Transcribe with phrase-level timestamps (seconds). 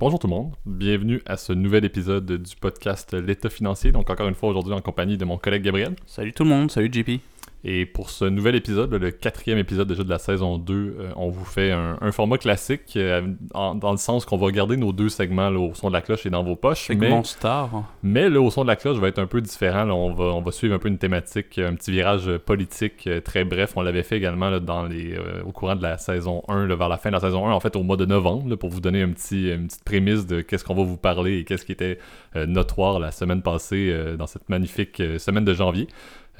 [0.00, 3.92] Bonjour tout le monde, bienvenue à ce nouvel épisode du podcast L'État financier.
[3.92, 5.94] Donc encore une fois aujourd'hui en compagnie de mon collègue Gabriel.
[6.04, 7.20] Salut tout le monde, salut JP.
[7.66, 11.30] Et pour ce nouvel épisode, le quatrième épisode déjà de la saison 2, euh, on
[11.30, 13.22] vous fait un, format classique euh,
[13.52, 16.30] dans le sens qu'on va garder nos deux segments au son de la cloche et
[16.30, 16.88] dans vos poches.
[16.88, 17.70] Segment mais, star.
[18.02, 19.88] Mais le au son de la cloche va être un peu différent.
[19.88, 23.44] on, va, on va suivre un peu une thématique, un petit virage politique euh, très
[23.44, 23.72] bref.
[23.76, 27.08] On l'avait fait également dans les, au courant de la saison 1, vers la fin
[27.08, 29.48] de la saison 1, en fait au mois de novembre, pour vous donner un petit,
[29.50, 31.98] une petite prémisse de qu'est-ce qu'on va vous parler et qu'est-ce qui était
[32.34, 35.88] notoire la semaine passée dans cette magnifique semaine de janvier.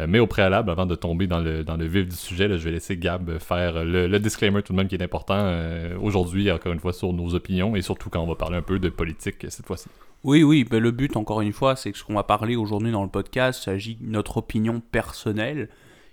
[0.00, 2.64] Euh, mais au préalable, avant de tomber dans le, dans le vif du sujet, je
[2.64, 6.72] vais laisser Gab faire le, disclaimer tout de même qui est important euh, aujourd'hui, encore
[6.72, 9.46] une fois, sur nos opinions et surtout quand on va parler un peu de politique
[9.48, 9.88] cette fois-ci.
[10.24, 12.90] Oui, oui, ben le but, encore une fois, c'est que ce qu'on va parler aujourd'hui
[12.90, 15.68] dans le podcast, il s'agit de notre opinion personnelle.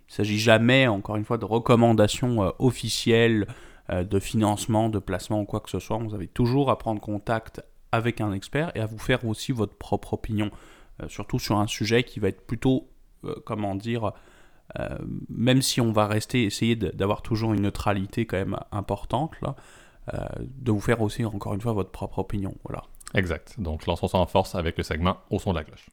[0.09, 3.48] Il ne s'agit jamais, encore une fois, de recommandations euh, officielles
[3.89, 5.98] de financement, de placement ou quoi que ce soit.
[5.98, 7.61] Vous avez toujours à prendre contact
[7.91, 10.50] avec un expert et à vous faire aussi votre propre opinion,
[11.09, 12.91] surtout sur un sujet qui va être plutôt
[13.45, 14.14] comment dire,
[14.80, 14.97] euh,
[15.30, 19.33] même si on va rester, essayer d'avoir toujours une neutralité quand même importante,
[20.13, 22.55] euh, de vous faire aussi, encore une fois, votre propre opinion.
[22.63, 22.83] Voilà.
[23.13, 23.59] Exact.
[23.59, 25.89] Donc, lançons ça en force avec le segment Au son de la cloche.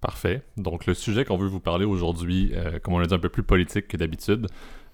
[0.00, 0.42] Parfait.
[0.56, 3.42] Donc, le sujet qu'on veut vous parler aujourd'hui, comme on l'a dit, un peu plus
[3.42, 4.46] politique que d'habitude.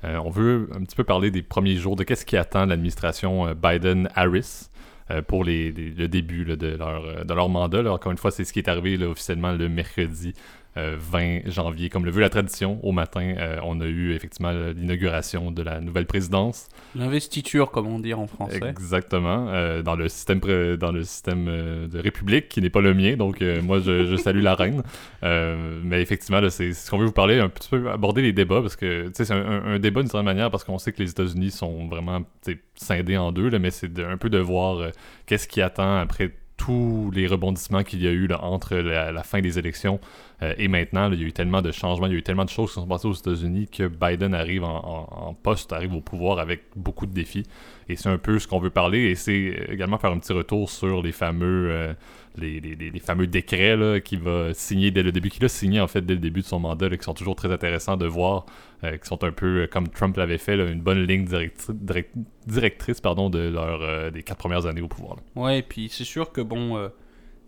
[0.02, 4.70] on veut un petit peu parler des premiers jours, de qu'est-ce qui attend l'administration Biden-Harris.
[5.10, 7.92] Euh, pour les, le début de, leur, euh, de leur mandat.
[7.92, 10.32] Encore une fois, c'est ce qui est arrivé officiellement le mercredi
[10.76, 11.88] 20 euh, janvier.
[11.88, 15.80] Comme le veut la tradition, au matin, euh, on a eu effectivement l'inauguration de la
[15.80, 16.68] nouvelle présidence.
[16.94, 18.60] L'investiture, comme on dit en français.
[18.68, 23.16] Exactement, euh, dans le système, dans le système de République, qui n'est pas le mien,
[23.16, 24.82] donc moi je, salue la reine.
[25.22, 28.76] mais effectivement, c'est ce qu'on veut vous parler, un petit peu aborder les débats, parce
[28.76, 31.86] que c'est un, un, débat d'une certaine manière, parce qu'on sait que les États-Unis sont
[31.88, 32.22] vraiment
[32.74, 34.90] scindés en deux, là, mais c'est un peu de voir
[35.26, 39.58] qu'est-ce qui attend après tous les rebondissements qu'il y a eu entre la, fin des
[39.58, 40.00] élections
[40.42, 41.10] euh, et maintenant.
[41.12, 42.74] il y a eu tellement de changements, il y a eu tellement de choses qui
[42.74, 47.12] sont passées aux États-Unis que Biden arrive en, poste, arrive au pouvoir avec beaucoup de
[47.12, 47.44] défis.
[47.88, 49.10] Et c'est un peu ce qu'on veut parler.
[49.10, 51.94] Et c'est également faire un petit retour sur les fameux, euh,
[52.36, 56.14] les, fameux décrets qu'il va signer dès le début, qu'il a signé en fait dès
[56.14, 58.46] le début de son mandat, qui sont toujours très intéressants de voir,
[58.82, 61.26] euh, qui sont un peu comme Trump l'avait fait, une bonne ligne
[62.46, 65.16] directrice pardon, de leur, des quatre premières années au pouvoir.
[65.36, 66.90] Ouais, et puis c'est sûr que bon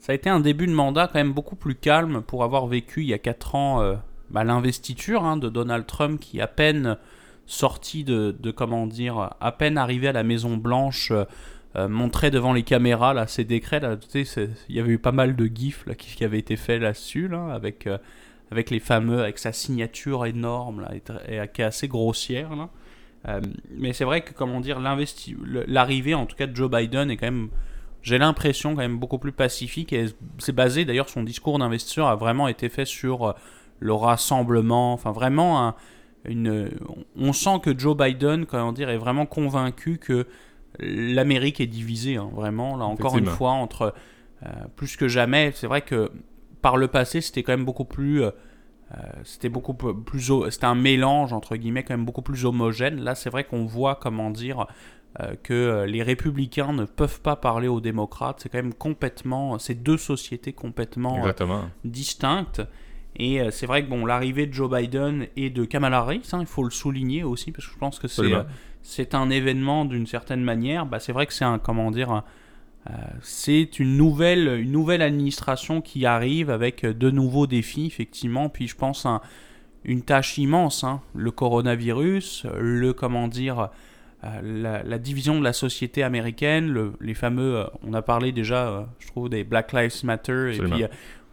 [0.06, 3.00] ça a été un début de mandat quand même beaucoup plus calme pour avoir vécu
[3.00, 3.96] il y a 4 ans euh,
[4.30, 6.96] bah, l'investiture hein, de Donald Trump qui à peine
[7.44, 11.24] sorti de, comment dire, à peine arrivé à la Maison Blanche, euh,
[11.74, 13.82] euh, montrait devant les caméras là, ses décrets.
[14.14, 17.88] Il y avait eu pas mal de gifs qui, avaient été faits là-dessus, là, avec,
[18.52, 22.50] avec les fameux, avec sa signature énorme là, et, et qui est assez grossière.
[22.54, 23.40] Là.
[23.70, 27.26] mais c'est vrai que comment dire, l'arrivée en tout cas de Joe Biden est quand
[27.26, 27.48] même
[28.06, 30.06] j'ai l'impression quand même beaucoup plus pacifique et
[30.38, 33.32] c'est basé d'ailleurs son discours d'investisseur a vraiment été fait sur euh,
[33.80, 35.74] le rassemblement, enfin vraiment
[36.24, 36.70] une,
[37.16, 40.28] on sent que Joe Biden, comment dire, est vraiment convaincu que
[40.78, 43.92] l'Amérique est divisée, hein, vraiment là encore une fois entre
[44.44, 45.50] euh, plus que jamais.
[45.56, 46.12] C'est vrai que
[46.62, 48.30] par le passé c'était quand même beaucoup plus euh,
[49.24, 53.00] c'était beaucoup plus c'était un mélange entre guillemets quand même beaucoup plus homogène.
[53.00, 54.68] Là c'est vrai qu'on voit comment dire
[55.42, 58.40] que euh, les républicains ne peuvent pas parler aux démocrates.
[58.42, 62.62] C'est quand même complètement, c'est deux sociétés complètement euh, distinctes.
[63.18, 66.46] Et c'est vrai que bon, l'arrivée de Joe Biden et de Kamala Harris, hein, il
[66.46, 68.30] faut le souligner aussi, parce que je pense que c'est,
[68.82, 70.84] c'est un événement d'une certaine manière.
[70.84, 72.24] Bah, c'est vrai que c'est un, comment dire,
[73.22, 78.50] c'est une nouvelle, une nouvelle administration qui arrive avec de nouveaux défis, effectivement.
[78.50, 79.06] Puis je pense
[79.84, 81.00] une tâche immense, hein.
[81.14, 83.70] le coronavirus, le, comment dire,
[84.26, 88.82] euh, la, division de la société américaine, les fameux, euh, on a parlé déjà, euh,
[88.98, 90.84] je trouve, des Black Lives Matter, et puis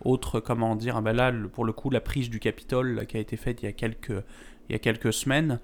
[0.04, 3.20] autre, comment dire, ah ben là, pour le coup, la prise du Capitole qui a
[3.20, 4.10] été faite il y a quelques,
[4.70, 5.60] il y a quelques semaines.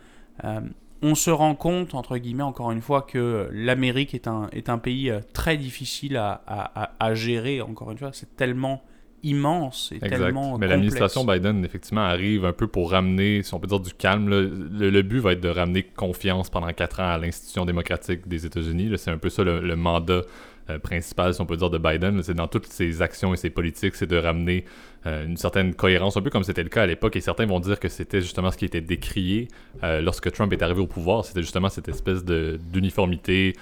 [1.02, 4.78] on se rend compte, entre guillemets, encore une fois, que l'Amérique est un, est un
[4.78, 8.82] pays très difficile à, à, à, gérer, encore une fois, c'est tellement
[9.24, 13.68] immense et tellement Mais l'administration Biden, effectivement, arrive un peu pour ramener, si on peut
[13.68, 14.30] dire, du calme.
[14.30, 18.92] Le, but va être de ramener confiance pendant quatre ans à l'institution démocratique des États-Unis.
[18.98, 20.22] C'est un peu ça le, mandat
[20.70, 22.22] euh, principal, si on peut dire, de Biden.
[22.24, 24.66] C'est dans toutes ses actions et ses politiques, c'est de ramener
[25.06, 27.16] euh, une certaine cohérence, un peu comme c'était le cas à l'époque.
[27.16, 29.48] Et certains vont dire que c'était justement ce qui était décrié
[29.84, 31.26] euh, lorsque Trump est arrivé au pouvoir.
[31.26, 33.54] C'était justement cette espèce d'uniformité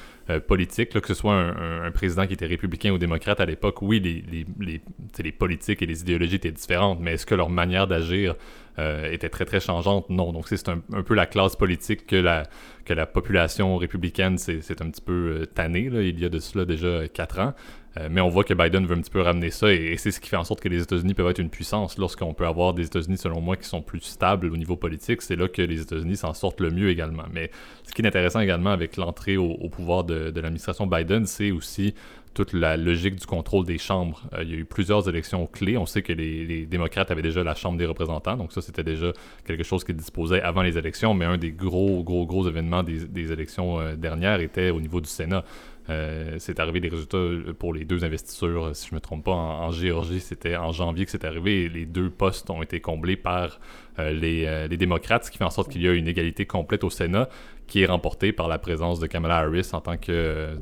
[0.46, 3.82] politique, que ce soit un, président qui était républicain ou démocrate à l'époque.
[3.82, 8.36] Oui, les, politiques et les idéologies étaient différentes, mais est-ce que leur manière d'agir
[8.78, 10.10] était très très changeante?
[10.10, 12.44] Non, donc c'est un, peu la classe politique que la,
[12.88, 15.90] que la population républicaine c'est un petit peu tanné.
[15.90, 16.02] Là.
[16.02, 17.54] Il y a de cela déjà quatre ans.
[17.98, 20.20] Euh, mais on voit que Biden veut un petit peu ramener ça et, c'est ce
[20.20, 21.98] qui fait en sorte que les États-Unis peuvent être une puissance.
[21.98, 25.36] Lorsqu'on peut avoir des États-Unis, selon moi, qui sont plus stables au niveau politique, c'est
[25.36, 27.26] là que les États-Unis s'en sortent le mieux également.
[27.32, 27.52] Mais
[27.84, 31.94] ce qui est intéressant également avec l'entrée au, pouvoir de, l'administration Biden, c'est aussi
[32.38, 34.22] toute la logique du contrôle des chambres.
[34.34, 35.76] Euh, il y a eu plusieurs élections clés.
[35.76, 39.12] On sait que les, démocrates avaient déjà la Chambre des représentants, donc ça c'était déjà
[39.48, 43.32] quelque chose qui disposait avant les élections, mais un des gros, gros, gros événements des,
[43.32, 45.44] élections euh, dernières était au niveau du Sénat.
[45.90, 49.24] Euh, c'est arrivé les résultats euh, pour les deux investitures, si je ne me trompe
[49.26, 51.70] pas, en, Géorgie, c'était en janvier que c'est arrivé.
[51.70, 53.60] les deux postes ont été comblés par
[54.00, 56.90] euh, les, démocrates, ce qui fait en sorte qu'il y a une égalité complète au
[56.90, 57.30] Sénat
[57.68, 60.58] qui est remportée par la présence de Kamala Harris en tant que,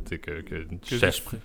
[0.83, 1.35] chef,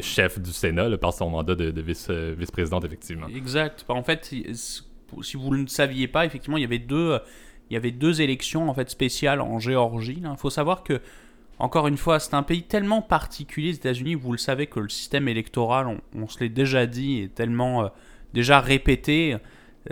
[0.00, 3.26] chef, du Sénat par son mandat de, vice, vice-présidente, effectivement.
[3.28, 3.84] Exact.
[3.88, 7.18] En fait, si vous ne saviez pas, effectivement, il y avait deux,
[7.68, 10.22] il y avait deux élections en fait, spéciales en Géorgie.
[10.22, 11.00] Il faut savoir que
[11.62, 14.88] encore une fois, c'est un pays tellement particulier, les États-Unis, vous le savez que le
[14.88, 17.88] système électoral, on, se l'est déjà dit, est tellement euh,
[18.34, 19.36] déjà répété.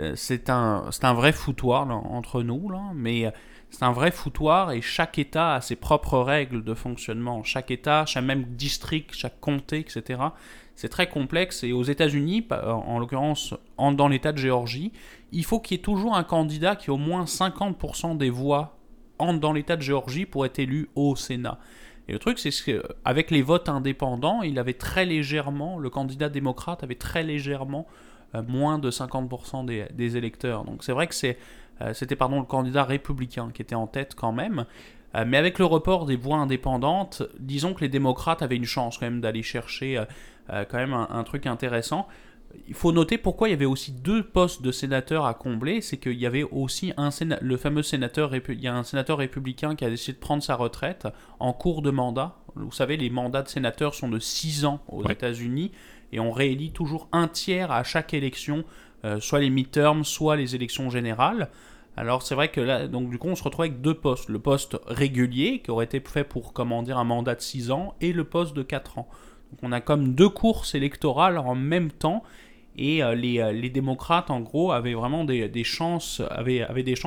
[0.01, 3.31] Euh, c'est un, un vrai foutoir entre nous, là, mais euh,
[3.69, 7.41] c'est un vrai foutoir et chaque État a ses propres règles de fonctionnement.
[7.45, 10.19] Chaque État, chaque même district, chaque comté, etc.
[10.75, 14.91] C'est très complexe et aux États-Unis, en l'occurrence dans l'État de Géorgie,
[15.31, 18.80] il faut qu'il y ait toujours un candidat qui ait au moins 50% des voix
[19.39, 21.59] dans l'État de Géorgie pour être élu au Sénat.
[22.07, 26.83] Et le truc, c'est qu'avec les votes indépendants, il avait très légèrement, le candidat démocrate
[26.83, 27.87] avait très légèrement
[28.35, 30.65] euh, moins de 50% des, électeurs.
[30.65, 31.15] Donc c'est vrai que
[31.81, 34.65] euh, c'était le candidat républicain qui était en tête quand même.
[35.15, 38.97] Euh, mais avec le report des voix indépendantes, disons que les démocrates avaient une chance
[38.97, 40.03] quand même d'aller chercher
[40.47, 42.09] quand même un truc intéressant
[42.67, 45.81] il faut noter pourquoi il y avait aussi deux postes de sénateurs à combler.
[45.81, 47.09] C'est qu'il y avait aussi un
[47.41, 50.55] le fameux sénateur, il y a un sénateur républicain qui a décidé de prendre sa
[50.55, 51.07] retraite
[51.39, 52.37] en cours de mandat.
[52.55, 55.71] Vous savez, les mandats de sénateurs sont de 6 ans aux États-Unis
[56.11, 58.63] et on réélit toujours un tiers à chaque élection,
[59.05, 61.49] euh, soit les midterms, soit les élections générales.
[61.97, 64.29] Alors c'est vrai que là, donc du coup, on se retrouve avec deux postes.
[64.29, 67.95] Le poste régulier, qui aurait été fait pour, comment dire, un mandat de 6 ans,
[68.01, 69.09] et le poste de 4 ans.
[69.51, 72.23] Donc on a comme deux courses électorales en même temps.
[72.77, 76.21] Et euh, les, euh, les, démocrates, en gros, avaient vraiment des, chances.
[76.29, 76.65] Avaient.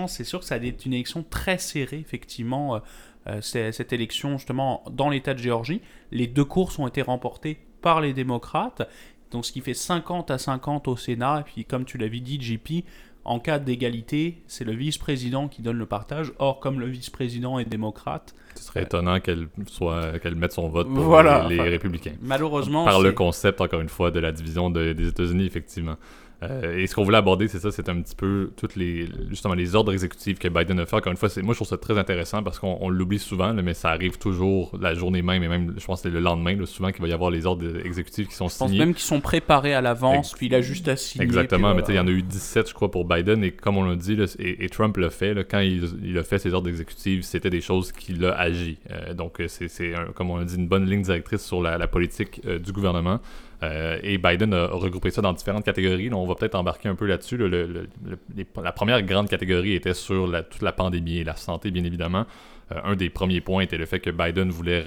[0.08, 2.80] C'est sûr que ça a été une élection très serrée, effectivement,
[3.26, 5.80] euh, cette élection, justement, dans l'État de Géorgie.
[6.10, 8.82] Les deux courses ont été remportées par les démocrates.
[9.30, 11.40] Donc, ce qui fait 50 à 50 au Sénat.
[11.40, 12.84] Et puis, comme tu l'avais dit, JP,
[13.24, 16.32] en cas d'égalité, c'est le vice-président qui donne le partage.
[16.38, 20.92] Or, comme le vice-président est démocrate, ce serait étonnant qu'elle soit qu'elle mette son vote
[20.92, 22.12] pour les, républicains.
[22.20, 25.96] Malheureusement, par le concept encore une fois de la division des États-Unis, effectivement.
[26.42, 29.54] Euh, et ce qu'on voulait aborder, c'est ça, c'est un petit peu toutes les justement
[29.54, 30.96] les ordres exécutifs que Biden a fait.
[30.96, 33.90] Encore une fois, moi je trouve ça très intéressant parce qu'on l'oublie souvent, mais ça
[33.90, 37.02] arrive toujours la journée même et même, je pense que c'est le lendemain, souvent qu'il
[37.02, 38.68] va y avoir les ordres exécutifs qui sont signés.
[38.68, 41.24] Je pense même qu'ils sont préparés à l'avance, puis il a juste à signer.
[41.24, 43.84] Exactement, mais il y en a eu 17, je crois, pour Biden, et comme on
[43.84, 47.60] l'a dit, et, Trump l'a fait, quand il, a fait ses ordres exécutifs, c'était des
[47.60, 48.78] choses qu'il a agi.
[48.90, 49.68] Euh, donc c'est,
[50.14, 53.20] comme on a dit, une bonne ligne directrice sur la, politique euh, du gouvernement.
[53.62, 56.12] Euh, et Biden a regroupé ça dans différentes catégories.
[56.12, 57.38] on va peut-être embarquer un peu là-dessus.
[57.38, 62.26] la première grande catégorie était sur toute la pandémie et la santé, bien évidemment.
[62.72, 64.84] Euh, un des premiers points était le fait que Biden voulait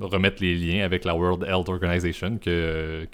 [0.00, 3.06] remettre les liens avec la World Health Organization, que,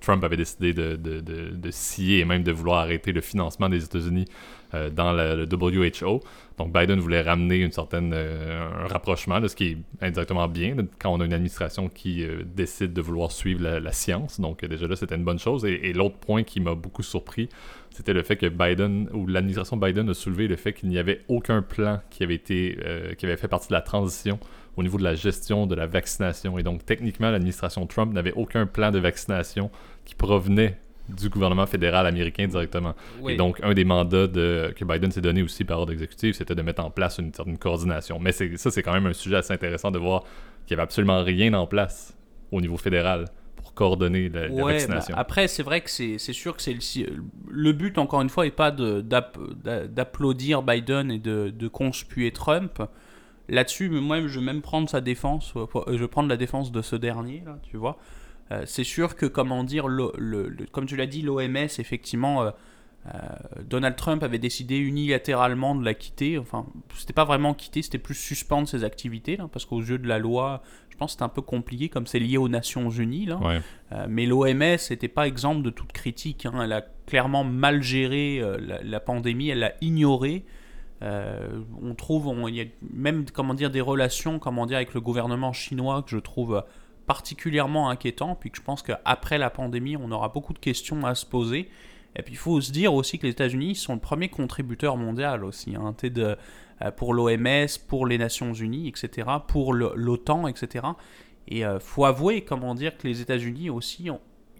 [0.00, 4.24] Trump avait décidé de, de, scier et même de vouloir arrêter le financement des États-Unis
[4.72, 6.22] euh, dans le WHO.
[6.60, 11.18] Donc Biden voulait ramener une certaine, euh, rapprochement, ce qui est indirectement bien quand on
[11.20, 14.38] a une administration qui euh, décide de vouloir suivre la, science.
[14.38, 15.64] Donc déjà là, c'était une bonne chose.
[15.64, 17.48] Et, l'autre point qui m'a beaucoup surpris,
[17.88, 21.22] c'était le fait que Biden, ou l'administration Biden a soulevé le fait qu'il n'y avait
[21.28, 22.78] aucun plan qui avait été,
[23.16, 24.38] qui avait fait partie de la transition
[24.76, 26.58] au niveau de la gestion de la vaccination.
[26.58, 29.70] Et donc techniquement, l'administration Trump n'avait aucun plan de vaccination
[30.04, 30.78] qui provenait
[31.14, 32.94] du gouvernement fédéral américain directement.
[33.28, 36.54] Et donc, un des mandats de, que Biden s'est donné aussi par ordre exécutif, c'était
[36.54, 38.18] de mettre en place une certaine coordination.
[38.18, 40.24] Mais ça, c'est quand même un sujet assez intéressant de voir
[40.66, 42.16] qu'il n'y avait absolument rien en place
[42.52, 43.26] au niveau fédéral
[43.56, 45.14] pour coordonner la, vaccination.
[45.14, 48.44] Bah, après, c'est vrai que c'est sûr que c'est le, le but, encore une fois,
[48.44, 52.82] n'est pas d'applaudir Biden et de, de conspuer Trump.
[53.48, 56.94] Là-dessus, moi, je vais même prendre sa défense, je vais prendre la défense de ce
[56.96, 57.98] dernier, là, tu vois.
[58.52, 62.50] Euh, c'est sûr que, comment dire, le, comme tu l'as dit, l'OMS, effectivement, euh,
[63.68, 66.38] Donald Trump avait décidé unilatéralement de la quitter.
[66.38, 66.66] Enfin,
[66.96, 70.18] c'était pas vraiment quitter, c'était plus suspendre ses activités, là, parce qu'aux yeux de la
[70.18, 73.26] loi, je pense que c'est un peu compliqué, comme c'est lié aux Nations Unies.
[73.26, 73.40] Là.
[74.08, 76.46] mais l'OMS n'était pas exemple de toute critique.
[76.46, 76.60] Hein.
[76.62, 80.44] Elle a clairement mal géré la, la, pandémie, elle l'a ignoré.
[81.02, 85.00] Euh, on trouve, il y a même comment dire, des relations comment dire, avec le
[85.00, 86.62] gouvernement chinois que je trouve
[87.10, 91.16] particulièrement inquiétant, puis que je pense qu'après la pandémie, on aura beaucoup de questions à
[91.16, 91.68] se poser.
[92.14, 95.44] Et puis il faut se dire aussi que les États-Unis sont le premier contributeur mondial
[95.44, 96.36] aussi, hein, euh,
[96.96, 100.86] pour l'OMS, pour les Nations Unies, etc., pour l'OTAN, etc.
[101.48, 104.08] Et euh, faut avouer, comment dire, que les États-Unis aussi,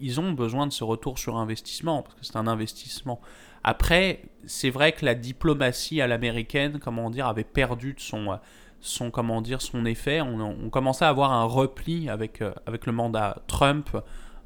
[0.00, 3.20] ils ont besoin de ce retour sur investissement, parce que c'est un investissement.
[3.62, 8.40] Après, c'est vrai que la diplomatie à l'américaine, comment dire, avait perdu de son,
[8.80, 10.20] son, comment dire, son effet.
[10.20, 13.90] On, commençait à avoir un repli avec, euh, avec le mandat Trump,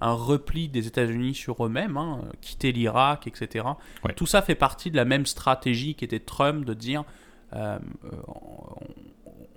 [0.00, 3.64] un repli des États-Unis sur eux-mêmes, hein, quitter l'Irak, etc.
[4.16, 7.04] Tout ça fait partie de la même stratégie qui était Trump de dire
[7.54, 7.78] euh,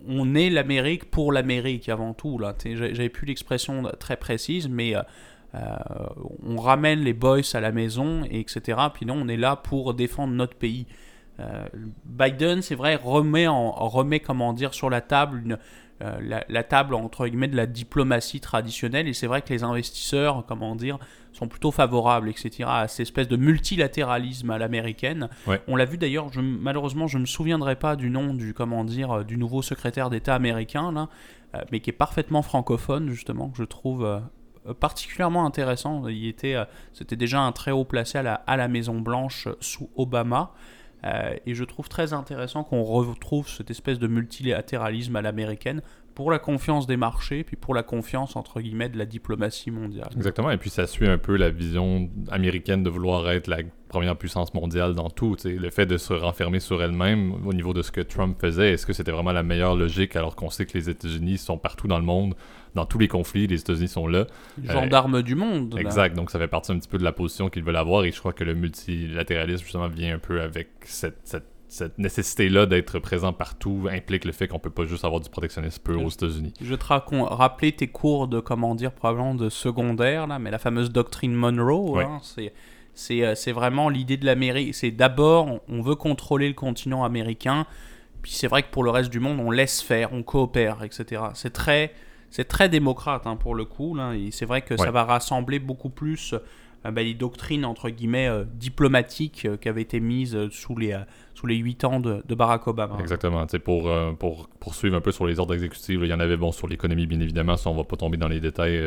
[0.08, 2.40] on est l'Amérique pour l'Amérique avant tout.
[2.64, 5.02] J'avais plus l'expression très précise, mais euh,
[6.46, 8.80] on ramène les boys à la maison, et etc.
[8.94, 10.86] Puis non, on est là pour défendre notre pays.
[11.39, 11.67] Euh,
[12.06, 15.58] Biden, c'est vrai, remet, en, remet comment dire, sur la table une,
[16.01, 20.46] euh, la, table entre guillemets de la diplomatie traditionnelle et c'est vrai que les investisseurs
[20.48, 21.00] comment dire
[21.34, 25.27] sont plutôt favorables etc à cette espèce de multilatéralisme à l'américaine
[25.67, 29.25] on l'a vu d'ailleurs je, malheureusement je me souviendrai pas du nom du comment dire
[29.25, 31.10] du nouveau secrétaire d'État américain là
[31.72, 34.22] mais qui est parfaitement francophone justement que je trouve
[34.67, 36.08] euh, particulièrement intéressant.
[36.08, 39.48] Il était, euh, c'était déjà un très haut placé à la, à la Maison Blanche
[39.60, 40.51] sous Obama.
[41.04, 45.82] Euh, et je trouve très intéressant qu'on retrouve cette espèce de multilatéralisme à l'américaine
[46.16, 50.10] pour la confiance des marchés, puis pour la confiance, entre guillemets, de la diplomatie mondiale.
[50.16, 54.18] Exactement, et puis ça suit un peu la vision américaine de vouloir être la première
[54.18, 55.36] puissance mondiale dans tout.
[55.46, 58.88] Le fait de se renfermer sur elle-même au niveau de ce que Trump faisait, est-ce
[58.88, 62.00] que c'était vraiment la meilleure logique alors qu'on sait que les États-Unis sont partout dans
[62.00, 62.34] le monde,
[62.78, 64.26] dans tous les conflits, les États-Unis sont là.
[64.64, 65.76] Gendarmes du monde.
[65.78, 68.12] Exact, donc ça fait partie un petit peu de la position qu'ils veulent avoir, et
[68.12, 73.00] je crois que le multilatéralisme, justement, vient un peu avec cette, cette cette nécessité-là d'être
[73.00, 76.54] présent partout implique le fait qu'on peut pas juste avoir du protectionnisme pur aux États-Unis.
[76.62, 80.60] Je vais te rappeler tes cours de, comment dire, probablement de secondaire, là, mais la
[80.60, 82.54] fameuse doctrine Monroe, hein, c'est,
[83.24, 84.76] euh, c'est, vraiment l'idée de l'Amérique.
[84.76, 87.66] C'est d'abord, on veut contrôler le continent américain,
[88.22, 91.22] puis c'est vrai que pour le reste du monde, on laisse faire, on coopère, etc.
[91.34, 91.94] C'est très,
[92.30, 95.90] c'est très démocrate hein, pour le coup, là, c'est vrai que ça va rassembler beaucoup
[95.90, 96.36] plus
[96.86, 100.98] euh, bah, les doctrines entre guillemets euh, diplomatiques euh, qui avaient été mises sous les
[101.34, 102.98] sous les 8 ans de, Barack Obama.
[103.00, 103.46] Exactement.
[103.64, 106.68] Pour, pour poursuivre un peu sur les ordres exécutifs, il y en avait bon sur
[106.68, 107.58] l'économie, bien évidemment.
[107.58, 108.82] Ça, on va pas tomber dans les détails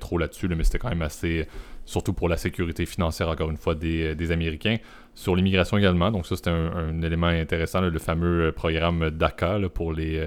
[0.00, 1.46] trop là-dessus, mais c'était quand même assez,
[1.84, 4.78] surtout pour la sécurité financière, encore une fois, des, des Américains.
[5.14, 10.26] Sur l'immigration également, donc ça, c'était un, élément intéressant, le fameux programme DACA pour les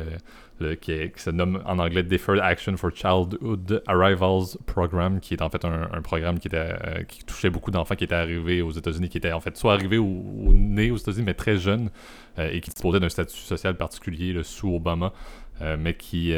[0.81, 5.65] qui, se nomme en anglais Deferred Action for Childhood Arrivals Program, qui est en fait
[5.65, 9.17] un, programme qui, était, euh, qui touchait beaucoup d'enfants qui étaient arrivés aux États-Unis, qui
[9.17, 11.89] étaient en fait soit arrivés ou, nés aux États-Unis, mais très jeunes,
[12.39, 15.13] euh, et qui disposaient d'un statut social particulier sous Obama.
[15.61, 16.33] Euh, mais qui,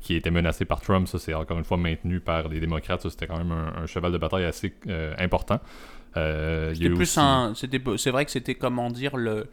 [0.00, 1.06] qui était menacé par Trump.
[1.06, 3.02] Ça, c'est encore une fois maintenu par les démocrates.
[3.02, 4.72] Ça, c'était quand même un, cheval de bataille assez
[5.18, 5.60] important.
[6.14, 7.52] c'était plus un.
[7.54, 9.48] C'est vrai que c'était, comment dire, le,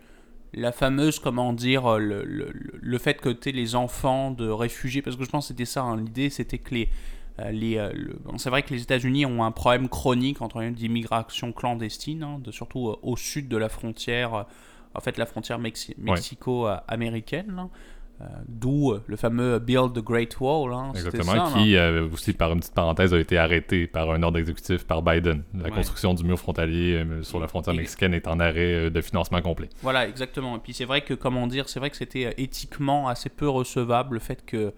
[0.53, 5.01] la fameuse, comment dire, euh, le, le, le fait que tu les enfants de réfugiés,
[5.01, 6.89] parce que je pense que c'était ça, hein, l'idée c'était que les...
[7.39, 7.91] Euh, les euh,
[8.37, 12.93] c'est vrai que les États-Unis ont un problème chronique entre d'immigration clandestine, hein, de, surtout
[13.01, 14.45] au sud de la frontière,
[14.93, 17.69] en fait la frontière mexico-américaine.
[18.21, 20.73] Euh, d'où euh, le fameux Build the Great Wall.
[20.73, 24.37] Hein, Exactement, qui euh, aussi, par une petite parenthèse, a été arrêté par un ordre
[24.37, 25.43] exécutif par Biden.
[25.53, 29.69] La construction du mur frontalier sur la frontière mexicaine est en arrêt de financement complet.
[29.81, 30.57] Voilà, exactement.
[30.57, 34.15] Et puis c'est vrai que, comment dire, c'est vrai que c'était éthiquement assez peu recevable
[34.15, 34.73] le fait que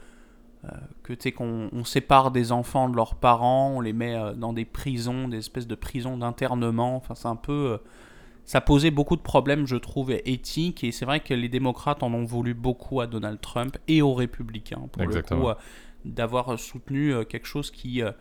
[1.03, 5.27] que qu'on on sépare des enfants de leurs parents, on les met dans des prisons,
[5.27, 6.95] des espèces de prisons d'internement.
[6.95, 7.79] Enfin, c'est un peu
[8.45, 10.83] ça posait beaucoup de problèmes, je trouve, éthiques.
[10.83, 14.13] Et c'est vrai que les démocrates en ont voulu beaucoup à Donald Trump et aux
[14.13, 15.55] républicains, pour le coup, euh,
[16.05, 18.12] d'avoir soutenu euh, quelque chose qui euh,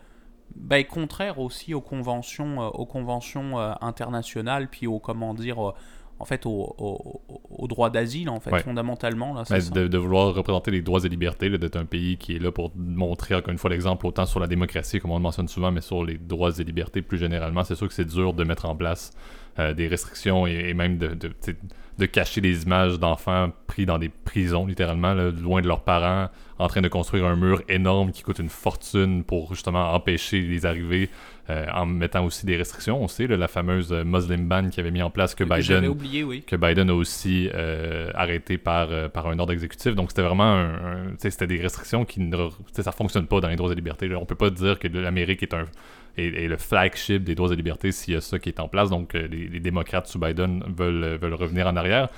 [0.55, 5.73] bah, est contraire aussi aux conventions, aux conventions internationales, puis aux, comment dire,
[6.23, 9.33] en fait, au, au, droit d'asile, en fait, fondamentalement.
[9.33, 12.49] Là, de, de, vouloir représenter les droits et libertés, d'être un pays qui est là
[12.49, 15.69] pour montrer, encore une fois, l'exemple autant sur la démocratie, comme on le mentionne souvent,
[15.69, 17.65] mais sur les droits et libertés plus généralement.
[17.65, 19.11] C'est sûr que c'est dur de mettre en place
[19.59, 21.33] euh, des restrictions et, même de, de
[22.05, 26.81] cacher des images d'enfants pris dans des prisons, littéralement, loin de leurs parents, en train
[26.81, 31.09] de construire un mur énorme qui coûte une fortune pour justement empêcher les arrivées,
[31.49, 33.01] euh, en mettant aussi des restrictions.
[33.01, 36.23] On sait, la fameuse euh, Muslim ban qui avait mis en place que Biden, oublié,
[36.23, 36.43] oui.
[36.45, 39.95] que Biden a aussi euh, arrêté par, par un ordre exécutif.
[39.95, 43.71] Donc c'était vraiment un, c'était des restrictions qui ne ça fonctionne pas dans les droits
[43.71, 44.07] et libertés.
[44.07, 44.19] Là.
[44.19, 45.65] On peut pas dire que l'Amérique est un
[46.17, 48.89] est, le flagship des droits et libertés s'il y a ça qui est en place.
[48.89, 52.09] Donc les, les, démocrates sous Biden veulent, veulent revenir en arrière.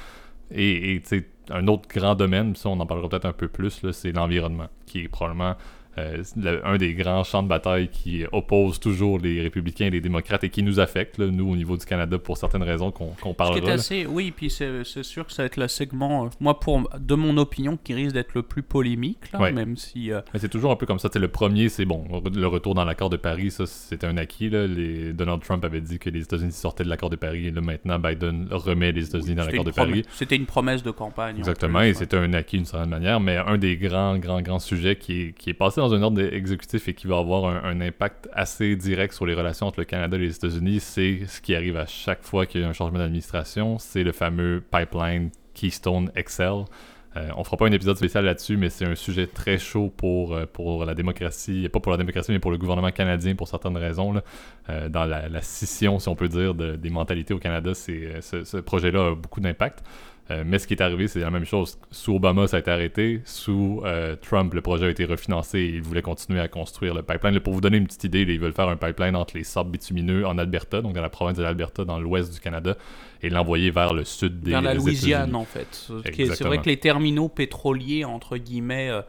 [0.51, 1.01] Et, et
[1.49, 5.01] un autre grand domaine, ça on en parlera peut-être un peu plus, c'est l'environnement, qui
[5.01, 5.55] est probablement
[5.97, 6.23] euh,
[6.63, 10.49] un des grands champs de bataille qui oppose toujours les républicains et les démocrates et
[10.49, 13.71] qui nous affecte, nous, au niveau du Canada, pour certaines raisons qu'on qu parlera.
[13.71, 17.15] assez, oui, puis c'est sûr que ça va être le segment, euh, moi, pour, de
[17.15, 20.11] mon opinion, qui risque d'être le plus polémique, là, même si...
[20.11, 21.09] Euh, Mais c'est toujours un peu comme ça.
[21.13, 24.49] le premier, c'est bon, le retour dans l'accord de Paris, ça, c'était un acquis.
[24.49, 24.67] Là.
[24.67, 25.13] Les...
[25.13, 27.99] Donald Trump avait dit que les États-Unis sortaient de l'accord de Paris, et là, maintenant,
[27.99, 30.03] Biden remet les États-Unis dans l'accord de Paris.
[30.11, 31.37] C'était une promesse de campagne.
[31.37, 34.95] Exactement, et c'était un acquis d'une certaine manière, mais un des grands, grands, grands sujets
[34.95, 38.29] qui est, qui est passé dans un ordre exécutif et qui va avoir un, impact
[38.33, 41.77] assez direct sur les relations entre le Canada et les États-Unis, c'est ce qui arrive
[41.77, 46.65] à chaque fois qu'il y a un changement d'administration, c'est le fameux pipeline Keystone XL.
[47.17, 50.33] Euh, on fera pas un épisode spécial là-dessus, mais c'est un sujet très chaud pour,
[50.33, 53.77] euh, pour la démocratie, pas pour la démocratie, mais pour le gouvernement canadien pour certaines
[53.77, 54.21] raisons.
[54.69, 59.07] Euh, dans la, scission, si on peut dire, des mentalités au Canada, c'est, ce projet-là
[59.07, 59.83] a beaucoup d'impact.
[60.31, 61.77] Euh, mais ce qui est arrivé, c'est la même chose.
[61.91, 63.21] Sous Obama, ça a été arrêté.
[63.25, 67.03] Sous euh, Trump, le projet a été refinancé et ils voulaient continuer à construire le
[67.03, 67.39] pipeline.
[67.39, 70.25] pour vous donner une petite idée, ils veulent faire un pipeline entre les sables bitumineux
[70.25, 72.75] en Alberta, donc dans la province de l'Alberta, dans l'ouest du Canada,
[73.21, 75.67] et l'envoyer vers le sud des Vers la Louisiane, en fait.
[75.71, 79.01] C'est vrai que les terminaux pétroliers, entre guillemets, euh,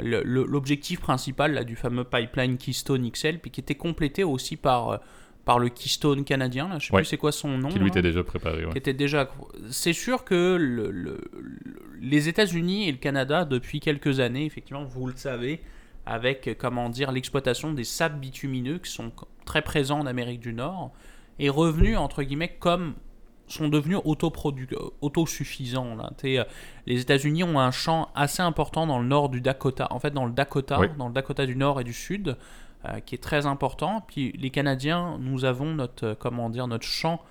[0.00, 5.00] l'objectif principal là, du fameux pipeline Keystone XL, puis qui était complété aussi par
[5.44, 7.68] par le Keystone canadien, là, je sais plus c'est quoi son nom.
[7.68, 8.64] Qui lui était déjà préparé.
[8.70, 9.28] Qui était déjà.
[9.70, 11.20] C'est sûr que le,
[12.00, 15.60] les États-Unis et le Canada, depuis quelques années, effectivement, vous le savez,
[16.06, 19.12] avec comment dire l'exploitation des sables bitumineux qui sont
[19.44, 20.92] très présents en Amérique du Nord,
[21.38, 22.94] est revenu entre guillemets comme
[23.48, 25.94] sont devenus autosuffisants.
[25.94, 26.10] Là.
[26.24, 26.44] Euh,
[26.86, 29.88] les États-Unis ont un champ assez important dans le nord du Dakota.
[29.90, 32.36] En fait, dans le Dakota, dans le Dakota du Nord et du Sud,
[33.04, 34.04] qui est très important.
[34.06, 37.22] Puis les Canadiens, nous avons notre, euh, comment dire, notre champ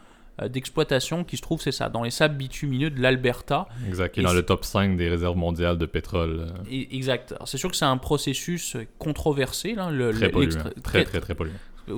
[0.41, 3.67] euh, d'exploitation qui se trouve, c'est ça, dans les sables bitumineux de l'Alberta.
[3.87, 6.47] Exact, qui est dans le top 5 des réserves mondiales de pétrole.
[6.69, 7.35] exact.
[7.45, 9.75] C'est sûr que c'est un processus controversé.
[9.75, 10.63] Là, le, très, polluant.
[10.83, 11.53] très, très, très, polluant.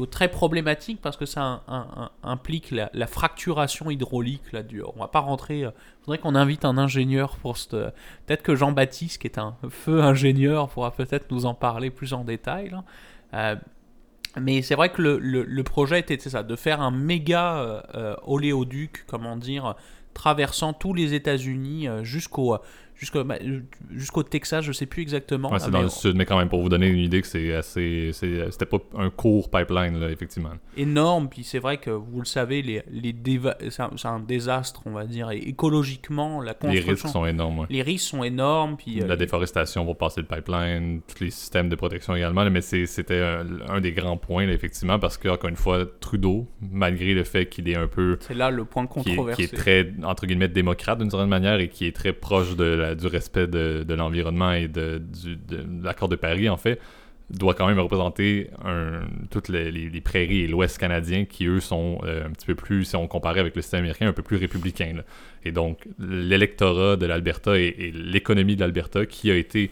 [0.10, 1.62] Très problématique parce que ça
[2.24, 4.52] implique la, fracturation hydraulique.
[4.52, 5.60] Là, du, on va pas rentrer.
[5.60, 7.92] Il faudrait qu'on invite un ingénieur pour ce.
[8.26, 12.24] Peut-être que Jean-Baptiste, qui est un feu ingénieur, pourra peut-être nous en parler plus en
[12.24, 12.70] détail.
[12.70, 12.84] Là.
[13.34, 13.56] Euh,
[14.40, 18.16] mais c'est vrai que le, le, projet était ça, de faire un méga euh, euh,
[18.24, 19.76] oléoduc, comment dire,
[20.14, 22.58] traversant tous les États-Unis jusqu'au
[23.26, 23.36] bah,
[23.92, 25.58] jusqu'au Texas, je sais plus exactement.
[25.60, 28.12] c'est dans le sud, mais quand même, pour vous donner une idée que c'est assez.
[28.14, 30.52] C'était pas un court pipeline, là, effectivement.
[30.78, 33.14] Énorme, puis c'est vrai que vous le savez, les, les
[33.70, 36.86] c'est un, désastre, on va dire, et écologiquement, la construction.
[36.86, 39.00] Les risques sont énormes, Les risques sont énormes, puis.
[39.00, 43.22] La euh, déforestation pour passer le pipeline, tous les systèmes de protection également, mais c'était
[43.68, 47.68] un, des grands points, effectivement, parce que, encore une fois, Trudeau, malgré le fait qu'il
[47.70, 48.18] est un peu.
[48.22, 49.36] C'est là le point controversé.
[49.36, 52.14] Qui est, qui est très, entre guillemets, démocrate d'une certaine manière et qui est très
[52.14, 55.02] proche de du respect de, l'environnement et de,
[55.84, 56.80] l'accord de Paris, en fait,
[57.30, 58.50] doit quand même représenter
[59.32, 62.96] toutes les, prairies et l'Ouest canadien qui, eux, sont euh, un petit peu plus, si
[62.96, 64.98] on comparait avec le système américain, un peu plus républicain.
[65.44, 69.70] Et donc, l'électorat de l'Alberta et, l'économie de l'Alberta, qui a été,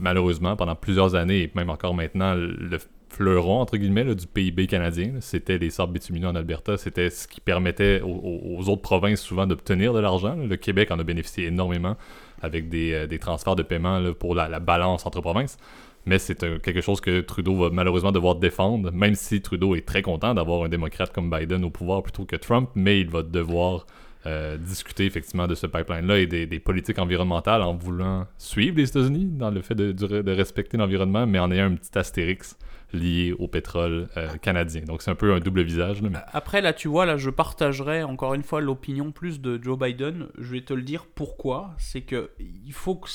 [0.00, 2.78] malheureusement, pendant plusieurs années, et même encore maintenant, le
[3.12, 5.14] fleuron, entre guillemets, du PIB canadien.
[5.20, 6.76] C'était les sables bitumineux en Alberta.
[6.76, 10.34] C'était ce qui permettait aux, autres provinces souvent d'obtenir de l'argent.
[10.34, 11.96] Le Québec en a bénéficié énormément
[12.42, 15.56] avec des, euh, transferts de paiement pour la, balance entre provinces.
[16.04, 20.02] Mais c'est quelque chose que Trudeau va malheureusement devoir défendre, même si Trudeau est très
[20.02, 23.86] content d'avoir un démocrate comme Biden au pouvoir plutôt que Trump, mais il va devoir
[24.24, 29.26] euh, discuter effectivement de ce pipeline-là et des, politiques environnementales en voulant suivre les États-Unis
[29.32, 32.56] dans le fait de, respecter l'environnement, mais en ayant un petit astérix
[32.92, 34.82] lié au pétrole euh, canadien.
[34.82, 36.00] Donc c'est un peu un double visage.
[36.32, 40.28] Après, là, tu vois, là, je partagerai encore une fois l'opinion plus de Joe Biden.
[40.38, 41.70] Je vais te le dire pourquoi.
[41.78, 43.08] C'est que il faut que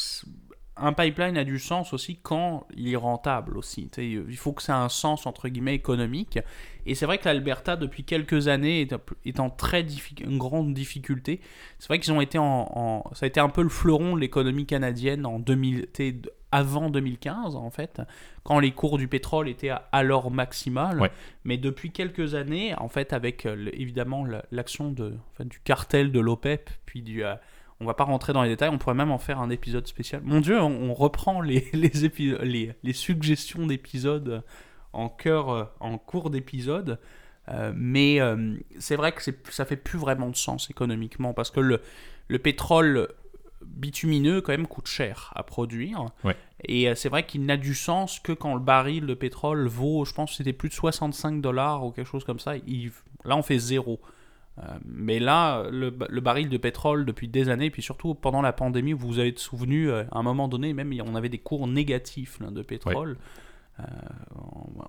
[0.80, 3.90] un pipeline a du sens aussi quand il est rentable aussi.
[3.98, 6.40] il faut que ça ait un sens entre guillemets économique.
[6.86, 8.88] Et c'est vrai que l'Alberta, depuis quelques années,
[9.26, 9.86] est, en très
[10.22, 11.42] une grande difficulté.
[11.80, 14.66] C'est vrai qu'ils ont été en, Ça a été un peu le fleuron de l'économie
[14.66, 15.90] canadienne en 2000,
[16.52, 18.02] avant 2015, en fait,
[18.44, 21.02] quand les cours du pétrole étaient à, leur maximal.
[21.02, 21.12] Ouais.
[21.44, 26.12] Mais depuis quelques années, en fait, avec euh, évidemment la- l'action de, enfin, du cartel
[26.12, 27.24] de l'OPEP, puis du.
[27.80, 30.22] On va pas rentrer dans les détails, on pourrait même en faire un épisode spécial.
[30.24, 34.44] Mon Dieu, on, on reprend les, les, épi- les, les suggestions d'épisodes
[34.94, 37.00] en, cœur, en cours d'épisode.
[37.50, 41.62] Euh, mais euh, c'est vrai que ça fait plus vraiment de sens économiquement parce que
[41.62, 41.80] le,
[42.28, 43.08] le pétrole
[43.66, 46.06] bitumineux quand même coûte cher à produire.
[46.24, 46.36] Ouais.
[46.66, 50.04] Et euh, c'est vrai qu'il n'a du sens que quand le baril de pétrole vaut,
[50.06, 52.58] je pense que c'était plus de 65 dollars ou quelque chose comme ça.
[52.58, 52.92] Il-
[53.24, 54.00] là, on fait zéro.
[54.60, 58.42] Euh, mais là, le, ba- le baril de pétrole depuis des années, puis surtout pendant
[58.42, 61.38] la pandémie, vous vous avez souvenu, euh, à un moment donné, même on avait des
[61.38, 63.18] cours négatifs là, de pétrole.
[63.80, 63.84] Euh,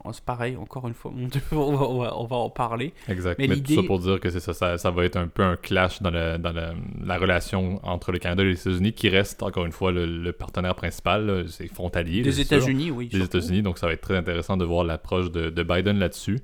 [0.05, 1.13] on- c'est pareil, encore une fois,
[1.53, 2.95] on va, on va- on va en parler.
[3.09, 3.39] Exact.
[3.39, 5.43] Mais Mais, tout ça pour dire que c'est ça, ça, ça va être un peu
[5.43, 6.73] un clash dans, le- dans le-
[7.05, 10.33] la relation entre le Canada et les États-Unis, qui reste encore une fois le, le
[10.33, 12.23] partenaire principal, c'est frontalier.
[12.23, 12.41] Des.
[12.41, 13.09] États-Unis, oui.
[13.09, 13.23] des.
[13.23, 16.39] États-Unis, donc ça va être très intéressant de voir l'approche de, de Biden là-dessus.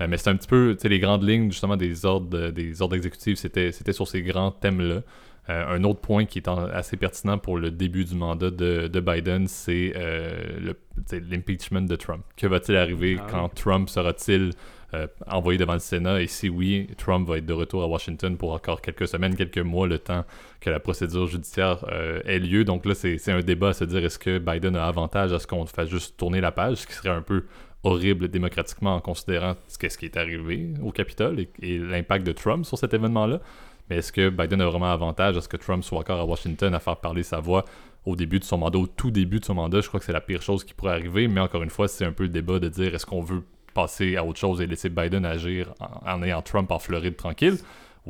[0.00, 2.50] Euh, mais c'est un petit peu, tu sais, les grandes lignes justement des ordres, euh,
[2.50, 5.00] des ordres exécutifs, c'était, c'était sur ces grands thèmes-là.
[5.48, 8.88] Euh, un autre point qui est en- assez pertinent pour le début du mandat de,
[8.88, 10.72] de Biden, c'est euh,
[11.12, 12.22] l'impeachment de Trump.
[12.36, 14.50] Que va-t-il arriver Ah quand Trump sera-t-il
[14.92, 16.20] euh, envoyé devant le Sénat?
[16.22, 19.58] Et si oui, Trump va être de retour à Washington pour encore quelques semaines, quelques
[19.58, 20.24] mois, le temps
[20.60, 21.84] que la procédure judiciaire
[22.26, 22.64] ait lieu.
[22.64, 25.38] Donc là, c'est c'est un débat à se dire est-ce que Biden a avantage à
[25.38, 27.44] ce qu'on fasse juste tourner la page, ce qui serait un peu
[27.82, 32.64] horrible démocratiquement en considérant ce qui est arrivé au Capitole et, et l'impact de Trump
[32.64, 33.40] sur cet événement-là.
[33.88, 35.36] Mais est-ce que Biden a vraiment avantage?
[35.36, 37.64] À ce que Trump soit encore à Washington à faire parler sa voix
[38.06, 39.80] au début de son mandat, au tout début de son mandat?
[39.80, 42.04] Je crois que c'est la pire chose qui pourrait arriver, mais encore une fois, c'est
[42.04, 43.42] un peu le débat de dire est-ce qu'on veut
[43.74, 47.56] passer à autre chose et laisser Biden agir en, en ayant Trump en Floride tranquille?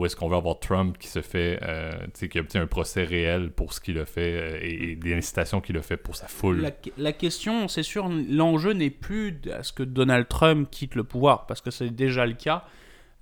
[0.00, 3.50] Ou est-ce qu'on veut avoir Trump qui se fait, euh, qui obtient un procès réel
[3.50, 6.26] pour ce qu'il a fait euh, et, et des incitations qu'il a fait pour sa
[6.26, 6.72] foule?
[6.96, 11.44] La, question, c'est sûr, l'enjeu n'est plus à ce que Donald Trump quitte le pouvoir,
[11.44, 12.64] parce que c'est déjà le cas.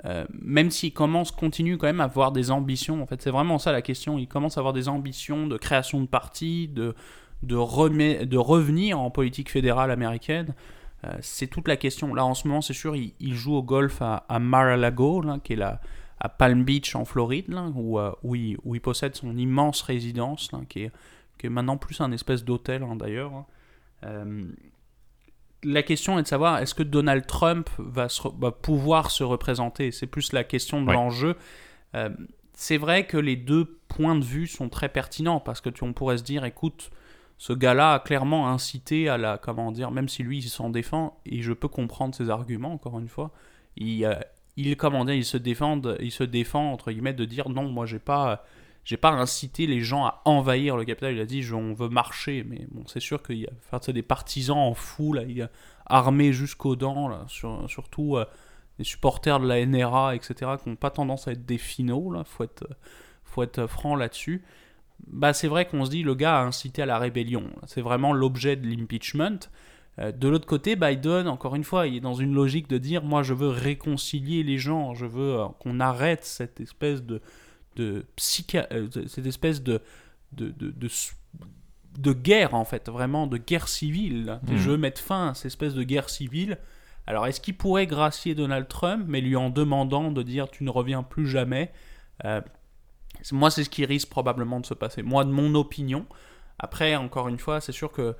[0.04, 3.58] Euh, même s'il commence, continue quand même à avoir des ambitions, en fait, c'est vraiment
[3.58, 4.16] ça la question.
[4.16, 6.94] Il commence à avoir des ambitions de création de parti, de,
[7.42, 10.54] de, remet- de revenir en politique fédérale américaine.
[11.02, 12.14] Euh, c'est toute la question.
[12.14, 15.56] Là, en ce moment, c'est sûr, il, joue au golf à, à Mar-a-Lago, qui est
[15.56, 15.80] la,
[16.20, 19.82] à Palm Beach en Floride, là, où, euh, où, il, où il possède son immense
[19.82, 20.92] résidence, là, qui, est,
[21.38, 23.32] qui est maintenant plus un espèce d'hôtel hein, d'ailleurs.
[23.34, 23.46] hein.
[24.04, 24.44] Euh,
[25.64, 29.90] la question est de savoir est-ce que Donald Trump va, se va pouvoir se représenter?
[29.90, 30.94] C'est plus la question de Ouais.
[30.94, 31.36] l'enjeu.
[31.96, 32.10] Euh,
[32.54, 35.92] c'est vrai que les deux points de vue sont très pertinents parce que tu, on
[35.92, 36.90] pourrait se dire écoute,
[37.38, 39.38] ce gars-là a clairement incité à la.
[39.38, 42.98] Comment dire Même si lui, il s'en défend, et je peux comprendre ses arguments, encore
[42.98, 43.30] une fois.
[43.76, 44.04] Il,
[44.58, 47.86] il comment dire, il se défend, il se défend entre guillemets de dire non, moi
[47.86, 48.44] j'ai pas,
[48.84, 51.14] j'ai pas incité les gens à envahir le Capitole.
[51.14, 54.58] Il a dit on veut marcher, mais bon, c'est sûr qu'il y a des partisans
[54.58, 55.50] en fou là, il y a
[55.86, 57.26] armés jusqu'aux dents
[57.68, 58.26] surtout euh,
[58.78, 60.52] les supporters de la NRA, etc.
[60.62, 62.66] qui n'ont pas tendance à être des finaux là, faut être,
[63.24, 64.42] faut être franc là-dessus.
[65.06, 67.44] Bah c'est vrai qu'on se dit le gars a incité à la rébellion.
[67.68, 69.48] C'est vraiment l'objet de l'impeachment.
[69.98, 73.02] Euh, De l'autre côté, Biden, encore une fois, il est dans une logique de dire
[73.02, 77.20] moi je veux réconcilier les gens, je veux euh, qu'on arrête cette espèce de,
[77.76, 79.80] de psycha- euh, cette espèce de
[80.32, 80.72] de, de,
[81.98, 84.38] de, guerre en fait, vraiment de guerre civile.
[84.46, 84.56] Mhm.
[84.58, 86.58] Je veux mettre fin à cette espèce de guerre civile.
[87.06, 90.70] Alors est-ce qu'il pourrait gracier Donald Trump, mais lui en demandant de dire tu ne
[90.70, 91.72] reviens plus jamais
[92.26, 92.42] Euh,
[93.32, 95.02] Moi c'est ce qui risque probablement de se passer.
[95.02, 96.04] Moi de mon opinion.
[96.58, 98.16] Après, encore une fois, c'est sûr que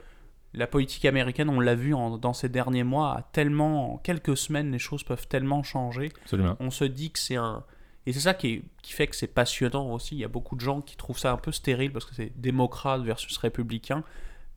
[0.54, 4.36] la politique américaine, on l'a vu en- dans ces derniers mois, a tellement, en quelques
[4.36, 6.10] semaines, les choses peuvent tellement changer.
[6.22, 6.56] Absolument.
[6.60, 7.64] On se dit que c'est un.
[8.06, 10.14] Et c'est ça qui, est- qui fait que c'est passionnant aussi.
[10.14, 12.32] Il y a beaucoup de gens qui trouvent ça un peu stérile parce que c'est
[12.40, 14.02] démocrate versus républicain.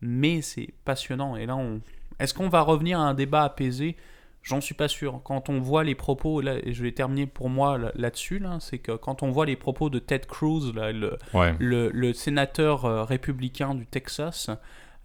[0.00, 1.36] Mais c'est passionnant.
[1.36, 1.80] Et là, on...
[2.18, 3.96] est-ce qu'on va revenir à un débat apaisé?
[4.42, 5.20] J'en suis pas sûr.
[5.22, 8.56] Quand on voit les propos, là, et je vais terminer pour moi là- là-dessus, là,
[8.58, 11.54] c'est que quand on voit les propos de Ted Cruz, là, le, Ouais.
[11.60, 14.50] le, le sénateur euh, républicain du Texas,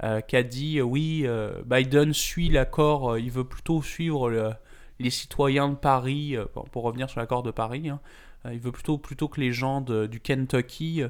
[0.04, 4.52] euh, qui a dit euh, oui, euh, Biden suit l'accord, il veut plutôt suivre le-
[5.00, 6.36] les citoyens de Paris,
[6.72, 8.00] pour revenir sur l'accord de Paris, hein,
[8.52, 11.04] il veut plutôt, plutôt que les gens de- du Kentucky.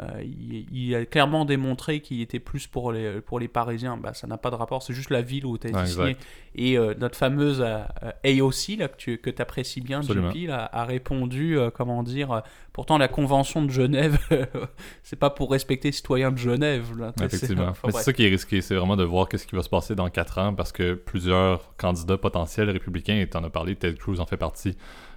[0.00, 3.96] Euh, il, il a clairement démontré qu'il était plus pour les, pour les Parisiens.
[3.96, 6.16] Bah, ça n'a pas de rapport, c'est juste la ville où tu as signé.
[6.56, 10.02] Et euh, notre fameuse euh, euh, AOC, là, que tu que apprécies bien.
[10.02, 14.18] JP, là, a répondu, comment dire, pourtant la convention de Genève,
[15.02, 16.86] c'est pas pour respecter les citoyens de Genève.
[16.96, 17.68] Là, Effectivement.
[17.68, 19.94] enfin, c'est ça qui est risqué, c'est vraiment de voir qu'est-ce qui va se passer
[19.94, 23.96] dans 4 ans parce que plusieurs candidats potentiels républicains, et tu en as parlé, Ted
[23.96, 24.76] Cruz en fait partie,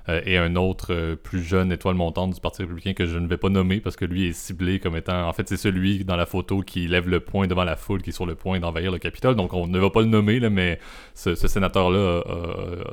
[0.10, 3.28] euh, et un autre euh, plus jeune étoile montante du Parti républicain que je ne
[3.28, 6.16] vais pas nommer parce que lui est ciblé comme étant, en fait, c'est celui dans
[6.16, 8.92] la photo qui lève le poing devant la foule, qui est sur le point d'envahir
[8.92, 9.36] le Capitole.
[9.36, 10.80] Donc on ne va pas le nommer, là, mais
[11.14, 12.24] ce, sénateur-là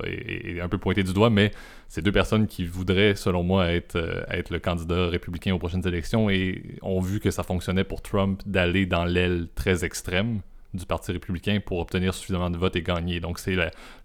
[0.04, 1.50] est, un peu pointé du doigt, mais
[1.88, 6.30] c'est deux personnes qui voudraient, selon moi, être, être le candidat républicain aux prochaines élections
[6.30, 10.40] et ont vu que ça fonctionnait pour Trump d'aller dans l'aile très extrême
[10.74, 13.20] du Parti républicain pour obtenir suffisamment de votes et gagner.
[13.20, 13.56] Donc c'est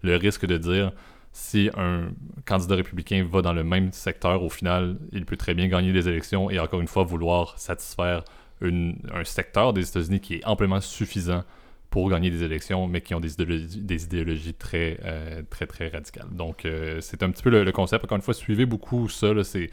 [0.02, 0.92] le, risque de dire
[1.32, 2.08] si un
[2.44, 6.08] candidat républicain va dans le même secteur, au final, il peut très bien gagner les
[6.08, 8.24] élections et encore une fois vouloir satisfaire
[8.62, 11.44] un secteur des États-Unis qui est amplement suffisant
[11.88, 16.28] pour gagner des élections, mais qui ont des idéologies, des très, euh, très, très radicales.
[16.30, 18.04] Donc, euh, c'est un petit peu le, concept.
[18.04, 19.28] Encore une fois, suivez beaucoup ça.
[19.42, 19.70] C'est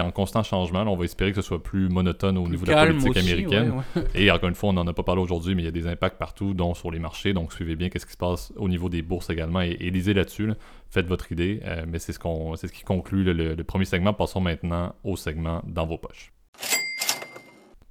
[0.00, 0.82] en constant changement.
[0.82, 3.82] on va espérer que ce soit plus monotone au niveau de la politique américaine.
[4.14, 5.86] Et encore une fois, on n'en a pas parlé aujourd'hui, mais il y a des
[5.86, 7.32] impacts partout, dont sur les marchés.
[7.32, 10.52] Donc, suivez bien qu'est-ce qui se passe au niveau des bourses également et, lisez là-dessus.
[10.88, 11.60] Faites votre idée.
[11.64, 14.14] Euh, mais c'est ce, qu'on, c'est ce qui conclut le, le premier segment.
[14.14, 16.32] Passons maintenant au segment dans vos poches.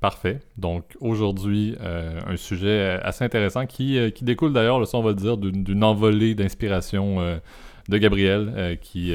[0.01, 0.39] Parfait.
[0.57, 5.11] Donc aujourd'hui, euh, un sujet assez intéressant qui, euh, qui découle d'ailleurs, ça on va
[5.11, 7.37] le dire, d'une envolée d'inspiration euh,
[7.89, 9.13] de Gabriel, qui,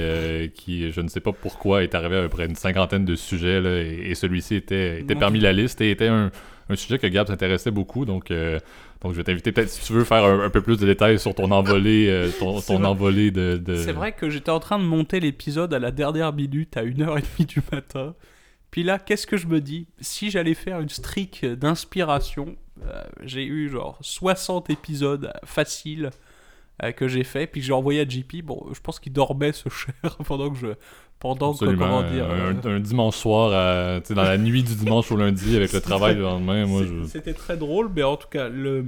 [0.55, 3.62] qui, je ne sais pas pourquoi, est arrivé à peu près une cinquantaine de sujets,
[4.09, 6.31] et, celui-ci était, était parmi la liste et était un,
[6.68, 8.05] un sujet que Gab s'intéressait beaucoup.
[8.05, 8.33] Donc,
[9.00, 11.35] donc je vais t'inviter peut-être si tu veux faire un, peu plus de détails sur
[11.35, 13.57] ton envolée, ton, ton envolée de...
[13.57, 13.76] de...
[13.76, 17.46] C'est vrai que j'étais en train de monter l'épisode à la dernière minute, à 1h30
[17.46, 18.14] du matin.
[18.70, 19.87] Puis là, qu'est-ce que je me dis?
[20.00, 26.11] Si j'allais faire une streak d'inspiration, euh, j'ai eu genre 60 épisodes faciles
[26.83, 28.43] euh, que j'ai fait, puis j'ai envoyé à JP.
[28.45, 29.95] Bon, je pense qu'il dormait ce cher
[30.27, 30.67] pendant que je.
[31.19, 32.31] Pendant que, comment dire.
[32.31, 33.51] Un, euh, dimanche soir,
[34.11, 36.67] dans la nuit du dimanche au lundi avec le travail le lendemain.
[36.67, 38.85] Moi, C'était très drôle, mais en tout cas, le.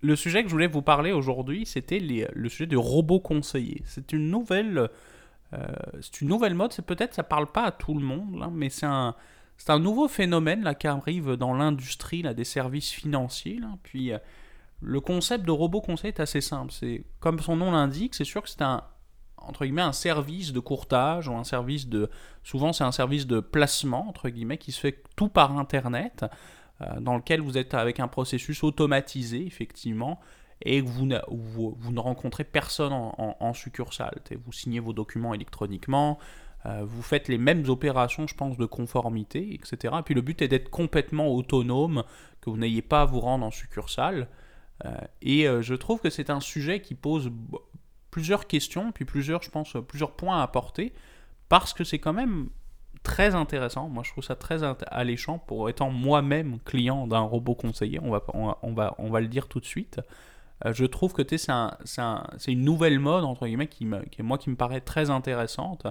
[0.00, 3.82] Le sujet que je voulais vous parler aujourd'hui, c'était le sujet du robot conseiller.
[3.84, 4.88] C'est une nouvelle
[5.54, 5.66] euh,
[6.00, 8.68] c'est une nouvelle mode, c'est peut-être ça parle pas à tout le monde, hein, mais
[8.68, 9.14] c'est un,
[9.56, 13.58] c'est un nouveau phénomène là, qui arrive dans l'industrie des services financiers.
[13.58, 13.68] Là.
[13.82, 14.18] Puis euh,
[14.80, 16.72] le concept de robot conseil est assez simple.
[16.72, 18.84] C'est comme son nom l'indique, c'est sûr que c'est un
[19.36, 22.10] entre guillemets un service de courtage ou un service de
[22.42, 26.26] souvent c'est un service de placement entre guillemets qui se fait tout par internet
[26.80, 30.20] euh, dans lequel vous êtes avec un processus automatisé effectivement
[30.62, 34.20] et vous, vous, ne rencontrez personne en, succursale.
[34.44, 36.18] Vous signez vos documents électroniquement,
[36.66, 39.94] euh, vous faites les mêmes opérations, je pense, de conformité, etc.
[40.00, 42.02] Et puis le but est d'être complètement autonome,
[42.40, 44.28] que vous n'ayez pas à vous rendre en succursale.
[44.84, 44.90] Euh,
[45.22, 47.30] et euh, je trouve que c'est un sujet qui pose
[48.10, 50.92] plusieurs questions, puis plusieurs, je pense, plusieurs points à apporter,
[51.48, 52.48] parce que c'est quand même
[53.02, 53.88] très intéressant.
[53.88, 58.00] Moi, je trouve ça très alléchant pour étant moi-même client d'un robot conseiller.
[58.02, 60.00] On va, on on va le dire tout de suite.
[60.64, 61.76] Euh, je trouve que c'est un,
[62.46, 65.86] une nouvelle mode, entre guillemets, qui, me, moi, qui me paraît très intéressante,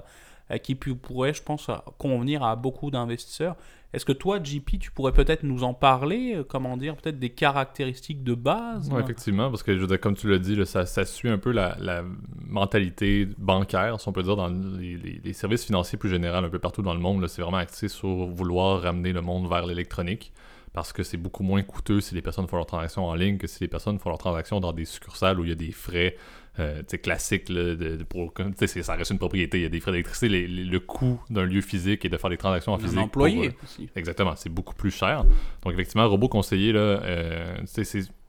[0.50, 3.56] euh, qui pourrait, je pense, convenir à beaucoup d'investisseurs.
[3.94, 7.30] Est-ce que toi, JP, tu pourrais peut-être nous en parler, euh, comment dire, peut-être des
[7.30, 11.30] caractéristiques de base Oui, effectivement, parce que je comme tu l'as dit, ça, ça, suit
[11.30, 12.04] un peu la,
[12.46, 16.82] mentalité bancaire, si on peut dire, dans les, services financiers plus général, un peu partout
[16.82, 17.26] dans le monde.
[17.28, 20.32] C'est vraiment axé sur vouloir ramener le monde vers l'électronique
[20.78, 23.48] parce que c'est beaucoup moins coûteux si les personnes font leurs transactions en ligne que
[23.48, 26.14] si les personnes font leurs transactions dans des succursales où il y a des frais
[26.60, 27.48] euh, classiques.
[27.48, 28.32] Là, de, pour,
[28.64, 30.46] ça reste une propriété, il y a des frais d'électricité.
[30.46, 32.96] le coût d'un lieu physique et de faire des transactions en physique.
[32.96, 33.88] employé euh, aussi.
[33.96, 35.24] Exactement, c'est beaucoup plus cher.
[35.64, 37.82] Donc, effectivement, robot conseiller, là, euh, c'est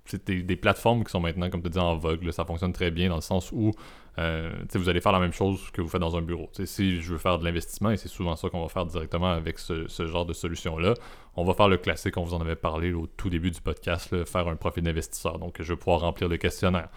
[0.10, 2.32] c'est des, plateformes qui sont maintenant, comme tu dis, en vogue.
[2.32, 3.72] Ça fonctionne très bien dans le sens où
[4.18, 6.50] euh, vous allez faire la même chose que vous faites dans un bureau.
[6.66, 9.60] si je veux faire de l'investissement, et c'est souvent ça qu'on va faire directement avec
[9.60, 10.96] ce, genre de solution-là,
[11.40, 14.26] on va faire le classique, on vous en avait parlé au tout début du podcast,
[14.26, 15.40] faire un profil d'investisseur.
[15.40, 16.90] Donc, je vais pouvoir remplir le questionnaire.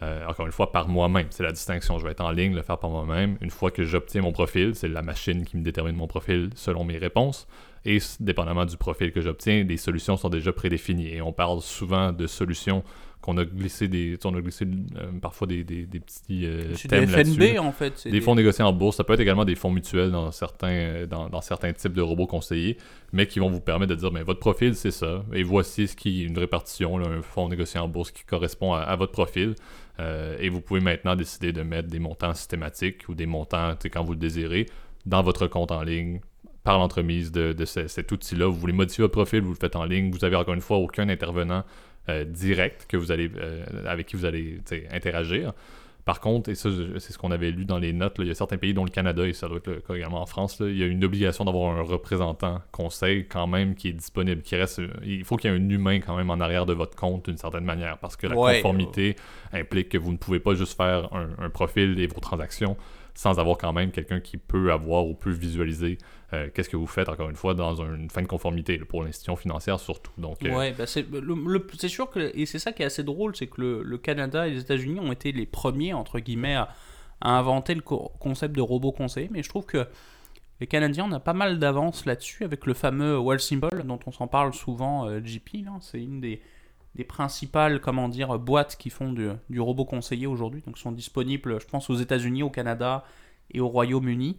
[0.00, 1.26] Euh, encore une fois, par moi-même.
[1.30, 1.98] C'est la distinction.
[1.98, 3.36] Je vais être en ligne, le faire par moi-même.
[3.40, 6.84] Une fois que j'obtiens mon profil, c'est la machine qui me détermine mon profil selon
[6.84, 7.48] mes réponses.
[7.84, 11.08] Et dépendamment du profil que j'obtiens, les solutions sont déjà prédéfinies.
[11.08, 12.84] Et on parle souvent de solutions
[13.28, 17.24] qu'on a glissé des on a glissé euh, parfois des, des, petits euh, thèmes des
[17.24, 20.10] FNB en fait des, fonds négociés en bourse ça peut être également des fonds mutuels
[20.10, 22.78] dans certains euh, dans, certains types de robots conseillers
[23.12, 25.94] mais qui vont vous permettre de dire mais votre profil c'est ça et voici ce
[25.94, 29.54] qui est une répartition un fonds négocié en bourse qui correspond à, votre profil
[29.98, 34.12] et vous pouvez maintenant décider de mettre des montants systématiques ou des montants quand vous
[34.12, 34.66] le désirez
[35.04, 36.20] dans votre compte en ligne
[36.68, 38.46] par l'entremise de, cet outil-là.
[38.46, 40.10] Vous voulez modifier votre profil, vous le faites en ligne.
[40.10, 41.64] Vous avez encore une fois aucun intervenant
[42.08, 44.60] euh, direct que vous allez, euh, avec qui vous allez
[44.92, 45.52] interagir.
[46.04, 48.34] Par contre, et ça, c'est ce qu'on avait lu dans les notes, il y a
[48.34, 50.78] certains pays, dont le Canada, et ça doit être le cas également en France, il
[50.78, 54.80] y a une obligation d'avoir un représentant conseil quand même qui est disponible, qui reste.
[55.04, 57.36] Il faut qu'il y ait un humain quand même en arrière de votre compte d'une
[57.36, 59.16] certaine manière, parce que la conformité
[59.52, 62.78] implique que vous ne pouvez pas juste faire un, un profil et vos transactions
[63.18, 65.98] sans avoir quand même quelqu'un qui peut avoir ou peut visualiser
[66.32, 69.34] euh, qu'est-ce que vous faites, encore une fois, dans une fin de conformité, pour l'institution
[69.34, 70.12] financière surtout.
[70.18, 71.04] Donc, euh, Ouais, bah c'est
[71.76, 74.46] c'est sûr que, et c'est ça qui est assez drôle, c'est que le, le Canada
[74.46, 76.68] et les États-Unis ont été les premiers, entre guillemets, à,
[77.20, 79.88] inventer le co- concept de robot conseiller, mais je trouve que
[80.60, 84.12] les Canadiens, on a pas mal d'avance là-dessus avec le fameux Wall Symbol dont on
[84.12, 85.64] s'en parle souvent, euh, JP.
[85.64, 85.72] là.
[85.80, 86.40] C'est une des,
[86.98, 90.62] des principales comment dire, boîtes qui font du, robot conseiller aujourd'hui.
[90.66, 93.04] Donc, sont disponibles, je pense, aux États-Unis, au Canada
[93.52, 94.36] et au Royaume-Uni.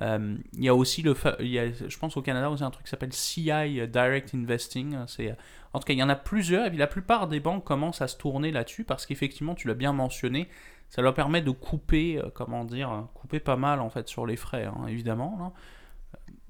[0.00, 2.70] Euh, il y a aussi, le il y a, je pense, au Canada, aussi un
[2.70, 3.52] truc qui s'appelle CI
[3.88, 4.96] Direct Investing.
[5.06, 5.36] C'est,
[5.74, 8.00] en tout cas, il y en a plusieurs et puis la plupart des banques commencent
[8.00, 10.48] à se tourner là-dessus parce qu'effectivement, tu l'as bien mentionné,
[10.88, 14.36] ça leur permet de couper, euh, comment dire, couper pas mal en fait sur les
[14.36, 15.36] frais, hein, évidemment.
[15.38, 15.52] là.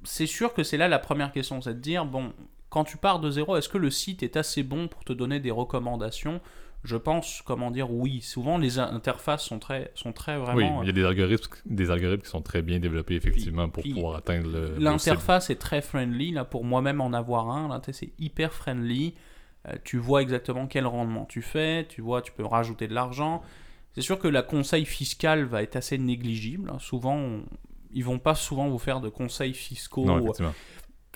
[0.05, 2.33] C'est sûr que c'est là la première question, c'est de dire, bon,
[2.79, 5.41] quand tu pars de zéro, est-ce que le site est assez bon pour te donner
[5.41, 6.41] des recommandations?
[6.85, 8.21] Je pense, comment dire, oui.
[8.21, 10.83] Souvent, les interfaces sont très, sont très oui, vraiment...
[10.85, 14.15] il y a des algorithmes, des algorithmes qui sont très bien développés, effectivement, pour pouvoir
[14.15, 14.77] atteindre le.
[14.79, 19.15] L'interface est très friendly, là, pour moi-même en avoir un, là, c'est hyper friendly.
[19.67, 23.43] Euh, tu vois exactement quel rendement tu fais, tu vois, tu peux rajouter de l'argent.
[23.93, 26.71] C'est sûr que la conseil fiscal va être assez négligible.
[26.73, 26.79] hein.
[26.79, 27.43] Souvent, on-
[27.93, 30.05] ils vont pas souvent vous faire de conseils fiscaux.
[30.05, 30.25] Non.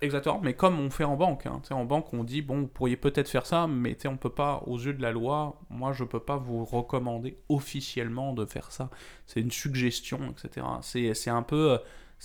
[0.02, 1.46] Exactement, mais comme on fait en banque.
[1.46, 1.62] hein.
[1.70, 4.76] En banque, on dit, bon, vous pourriez peut-être faire ça, mais on peut pas, aux
[4.76, 8.90] yeux de la loi, moi, je peux pas vous recommander officiellement de faire ça.
[9.26, 10.66] C'est une suggestion, etc.
[10.82, 11.72] C'est un peu...
[11.74, 11.78] euh,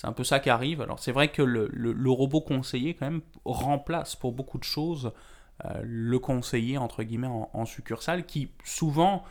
[0.03, 0.81] un peu ça qui arrive.
[0.81, 5.11] Alors c'est vrai que le, le- robot conseiller quand même remplace pour beaucoup de choses
[5.65, 9.23] euh, le conseiller entre guillemets en, succursale qui souvent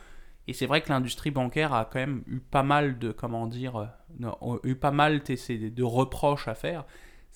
[0.47, 3.77] et c'est vrai que l'industrie bancaire a quand même eu pas mal de comment dire
[4.21, 6.85] euh, eu pas mal de reproches à faire.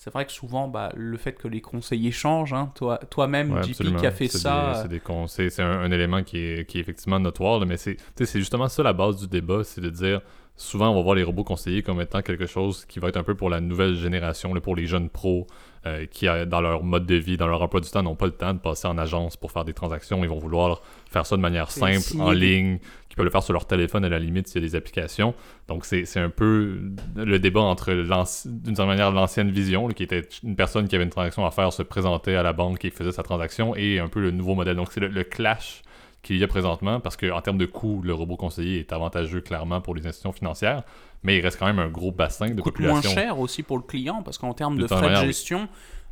[0.02, 3.62] C'est vrai que souvent bah, le fait que les conseillers changent, hein, toi toi-même Ouais,
[3.62, 6.78] JP qui a fait ça, C'est des conseils, c'est un, un élément qui est, qui
[6.78, 10.20] est effectivement notoire, là, mais c'est justement ça la base du débat, c'est de dire
[10.56, 13.22] souvent on va voir les robots conseillers comme étant quelque chose qui va être un
[13.22, 15.46] peu pour la nouvelle génération, là, pour les jeunes pros
[15.84, 18.26] euh, qui, euh, dans leur mode de vie, dans leur emploi du temps, n'ont pas
[18.26, 20.22] le temps de passer en agence pour faire des transactions.
[20.22, 22.78] Ils vont vouloir faire ça de manière simple, en ligne,
[23.12, 25.34] qui peuvent le faire sur leur téléphone à la limite s'il y a des applications.
[25.68, 26.80] Donc c'est un peu
[27.14, 31.04] le débat entre, d'une certaine manière, l'ancienne vision, là, qui était une personne qui avait
[31.04, 34.08] une transaction à faire, se présentait à la banque et faisait sa transaction, et un
[34.08, 34.76] peu le nouveau modèle.
[34.76, 35.82] Donc c'est le, le clash
[36.22, 39.82] qu'il y a présentement, parce qu'en termes de coût, le robot conseiller est avantageux clairement
[39.82, 40.82] pour les institutions financières,
[41.22, 42.94] mais il reste quand même un gros bassin de coûte population.
[42.94, 45.68] moins cher aussi pour le client parce qu'en termes De frais de manière, gestion,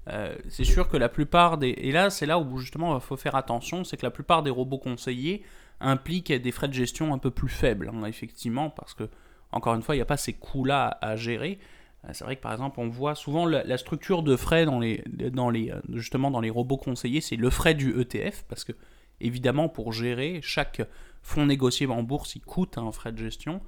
[0.08, 3.16] euh, c'est sûr que la plupart des et là c'est là où justement il faut
[3.16, 5.42] faire attention, c'est que la plupart des robots conseillers
[5.80, 9.08] impliquent des frais de gestion un peu plus faibles, hein, effectivement, parce que
[9.52, 11.58] encore une fois il n'y a pas ces coûts-là à, gérer.
[12.04, 15.02] Euh, C'est vrai que par exemple on voit souvent la, structure de frais dans les,
[15.06, 18.72] dans les, euh, justement dans les robots conseillers, c'est le frais du ETF parce que
[19.20, 20.82] évidemment pour gérer chaque
[21.22, 23.60] fonds négocié en bourse il coûte un frais de gestion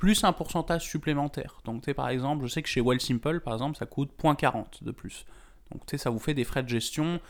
[0.00, 1.58] plus un pourcentage supplémentaire.
[1.66, 4.82] Donc, tu sais, par exemple, je sais que chez Wealthsimple, par exemple, ça coûte 0.40
[4.82, 5.26] de plus.
[5.70, 7.20] Donc, tu ça vous fait des frais de gestion.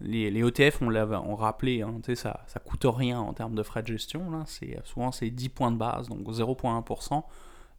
[0.00, 3.82] Les, les ETF, on l'a rappelé, hein, ça, ça coûte rien en termes de frais
[3.82, 4.30] de gestion.
[4.30, 4.44] Là.
[4.84, 7.22] Souvent, c'est 10 points de base, donc 0.1%.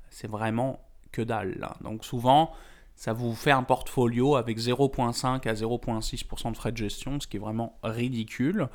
[0.10, 0.80] C'est vraiment
[1.12, 1.68] que dalle.
[1.82, 2.52] Donc, souvent,
[2.96, 7.38] ça vous fait un portfolio avec 0.5 à 0.6% de frais de gestion, ce qui
[7.38, 8.70] est vraiment ridicule.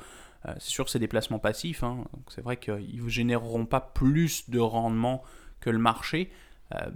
[0.45, 3.81] Euh, c'est sûr c'est des placements passifs, hein, donc c'est vrai qu'ils ne généreront pas
[3.81, 5.21] plus de rendement
[5.59, 6.31] que le marché.
[6.75, 6.89] Euh,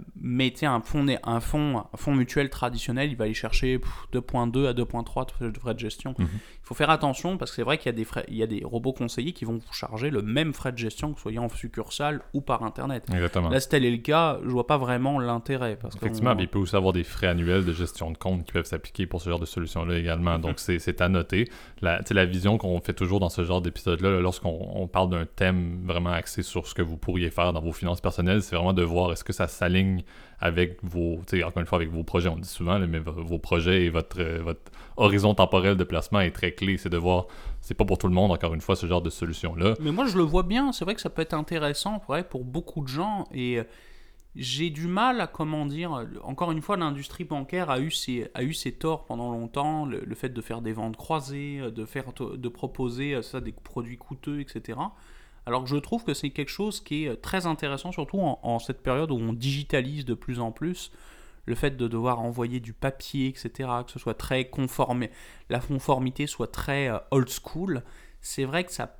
[0.60, 4.66] sais, un fonds, un, fonds, un fonds mutuel traditionnel, il va aller chercher pff, 2.2
[4.68, 6.14] à 2.3 de frais de gestion.
[6.18, 6.28] Mhm.
[6.64, 8.42] Il faut faire attention parce que c'est vrai qu'il y, a des frais, il y
[8.42, 11.38] a des robots conseillers qui vont vous charger le même frais de gestion que soyez
[11.38, 13.04] en succursale ou par Internet.
[13.12, 13.50] Exactement.
[13.50, 15.76] Là, si tel est le cas, je vois pas vraiment l'intérêt.
[15.76, 18.52] Parce Effectivement, on- il peut aussi avoir des frais annuels de gestion de compte qui
[18.52, 20.38] peuvent s'appliquer pour ce genre de solution-là également.
[20.38, 21.50] Donc, c'est c'est à noter.
[21.82, 25.26] La, la vision qu'on fait toujours dans ce genre d'épisode-là, là, lorsqu'on on parle d'un
[25.26, 28.72] thème vraiment axé sur ce que vous pourriez faire dans vos finances personnelles, c'est vraiment
[28.72, 30.02] de voir est-ce que ça s'aligne
[30.40, 32.28] avec vos, tu sais, encore une fois, avec vos projets.
[32.28, 34.60] On dit souvent, mais vo- vos projets et votre, euh, votre
[34.96, 36.76] horizon temporel de placement est très clé.
[36.78, 37.26] C'est de voir,
[37.60, 39.74] c'est pas pour tout le monde, encore une fois, ce genre de solution-là.
[39.80, 40.72] Mais moi, je le vois bien.
[40.72, 43.28] C'est vrai que ça peut être intéressant pour, beaucoup de gens.
[43.32, 43.64] Et euh,
[44.36, 49.04] j'ai du mal à, comment dire, encore une fois, l'industrie bancaire a eu ses, torts
[49.04, 49.86] pendant longtemps.
[49.86, 54.78] Le, fait de faire des ventes croisées, de, proposer euh, ça, des produits coûteux, etc.
[55.46, 58.58] Alors que je trouve que c'est quelque chose qui est euh, très intéressant, surtout en
[58.58, 60.90] cette période où on digitalise de plus en plus.
[61.46, 63.50] Le fait de devoir envoyer du papier, etc.,
[63.86, 65.10] que ce soit très conformé,
[65.50, 67.82] la conformité soit très euh, old school,
[68.20, 68.96] c'est vrai que ça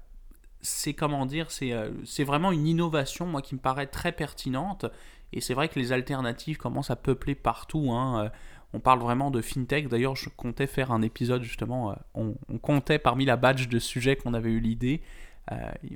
[0.61, 4.87] c'est comment dire, c'est euh, c'est vraiment une innovation, moi, qui me paraît très pertinente.
[5.33, 7.91] Et c'est vrai que les alternatives commencent à peupler partout.
[7.93, 8.25] hein.
[8.25, 8.29] Euh,
[8.73, 9.89] On parle vraiment de fintech.
[9.89, 11.95] D'ailleurs, je comptais faire un épisode justement.
[12.15, 15.03] On, on comptait parmi la badge de sujets qu'on avait eu l'idée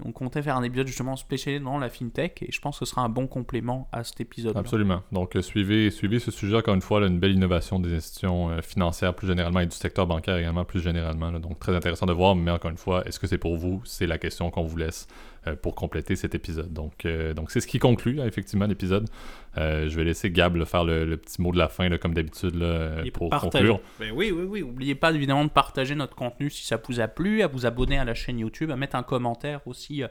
[0.05, 2.91] on comptait faire un épisode justement spécialisé dans la fintech et je pense que ce
[2.91, 4.57] sera un bon complément à cet épisode.
[4.57, 5.03] Absolument.
[5.11, 8.51] Donc euh, suivez, suivez ce sujet encore une fois, là, une belle innovation des institutions
[8.51, 11.31] euh, financières plus généralement et du secteur bancaire également plus généralement.
[11.31, 11.39] là.
[11.39, 13.81] donc très intéressant de voir, mais encore une fois, est-ce que c'est pour vous?
[13.85, 16.73] C'est la question qu'on vous laisse euh, pour compléter cet épisode.
[16.73, 19.09] Donc euh, donc c'est ce qui conclut hein, effectivement l'épisode.
[19.57, 21.99] Euh, je vais laisser Gab là, faire le, le petit mot de la fin là,
[21.99, 23.69] comme d'habitude euh, pour partager.
[23.69, 23.81] conclure.
[23.99, 24.61] Ben oui, oui, oui.
[24.61, 27.99] N'oubliez pas évidemment de partager notre contenu si ça vous a plu, à vous abonner
[27.99, 30.09] à la chaîne YouTube, à mettre un commentaire aussi euh,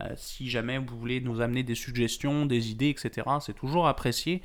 [0.00, 3.26] euh, si jamais vous voulez nous amener des suggestions, des idées, etc.
[3.40, 4.42] C'est toujours apprécié.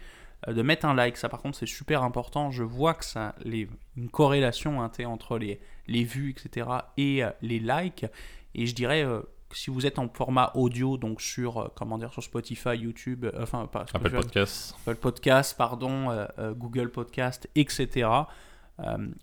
[0.47, 2.51] Euh, de mettre un like, ça par contre c'est super important.
[2.51, 3.67] Je vois que ça, les,
[3.97, 6.67] une corrélation hein, entre les, les vues, etc.
[6.97, 8.05] et euh, les likes.
[8.53, 9.21] Et je dirais euh,
[9.55, 13.43] si vous êtes en format audio, donc sur euh, comment dire, sur Spotify, YouTube, euh,
[13.43, 14.75] enfin pas Apple Podcast.
[14.81, 18.09] Apple Podcast, pardon, euh, Google Podcast, etc.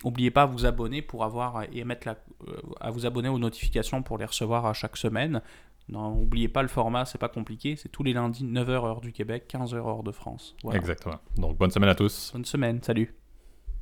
[0.03, 2.17] N'oubliez pas à vous abonner pour avoir et mettre la,
[2.81, 5.43] à vous abonner aux notifications pour les recevoir à chaque semaine.
[5.89, 9.45] N'oubliez pas le format, c'est pas compliqué, c'est tous les lundis 9h heure du Québec,
[9.53, 10.57] 15h heure de France.
[10.63, 10.79] Voilà.
[10.79, 11.19] Exactement.
[11.37, 12.31] Donc bonne semaine à tous.
[12.33, 13.15] Bonne semaine, salut.